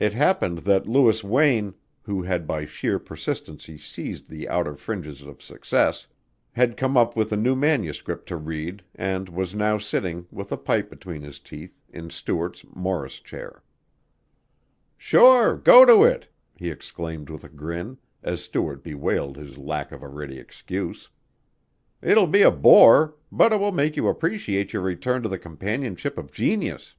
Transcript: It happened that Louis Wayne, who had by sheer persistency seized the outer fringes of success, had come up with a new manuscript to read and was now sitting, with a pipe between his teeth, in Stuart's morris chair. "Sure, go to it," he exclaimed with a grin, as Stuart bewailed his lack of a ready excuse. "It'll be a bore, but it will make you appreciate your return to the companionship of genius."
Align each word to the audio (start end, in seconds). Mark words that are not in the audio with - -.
It 0.00 0.12
happened 0.12 0.58
that 0.66 0.88
Louis 0.88 1.22
Wayne, 1.22 1.74
who 2.02 2.22
had 2.24 2.48
by 2.48 2.64
sheer 2.64 2.98
persistency 2.98 3.78
seized 3.78 4.28
the 4.28 4.48
outer 4.48 4.74
fringes 4.74 5.22
of 5.22 5.40
success, 5.40 6.08
had 6.50 6.76
come 6.76 6.96
up 6.96 7.14
with 7.14 7.30
a 7.32 7.36
new 7.36 7.54
manuscript 7.54 8.26
to 8.26 8.36
read 8.36 8.82
and 8.92 9.28
was 9.28 9.54
now 9.54 9.78
sitting, 9.78 10.26
with 10.32 10.50
a 10.50 10.56
pipe 10.56 10.90
between 10.90 11.22
his 11.22 11.38
teeth, 11.38 11.80
in 11.90 12.10
Stuart's 12.10 12.64
morris 12.74 13.20
chair. 13.20 13.62
"Sure, 14.98 15.56
go 15.56 15.84
to 15.84 16.02
it," 16.02 16.26
he 16.56 16.68
exclaimed 16.68 17.30
with 17.30 17.44
a 17.44 17.48
grin, 17.48 17.98
as 18.24 18.42
Stuart 18.42 18.82
bewailed 18.82 19.36
his 19.36 19.56
lack 19.56 19.92
of 19.92 20.02
a 20.02 20.08
ready 20.08 20.40
excuse. 20.40 21.08
"It'll 22.02 22.26
be 22.26 22.42
a 22.42 22.50
bore, 22.50 23.14
but 23.30 23.52
it 23.52 23.60
will 23.60 23.70
make 23.70 23.96
you 23.96 24.08
appreciate 24.08 24.72
your 24.72 24.82
return 24.82 25.22
to 25.22 25.28
the 25.28 25.38
companionship 25.38 26.18
of 26.18 26.32
genius." 26.32 26.96